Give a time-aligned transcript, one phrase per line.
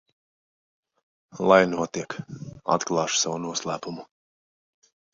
[1.51, 2.17] Lai notiek,
[2.79, 4.11] atklāšu savu noslēpumu.